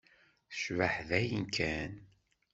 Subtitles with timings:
[0.51, 1.93] Yecbeḥ dayen kan.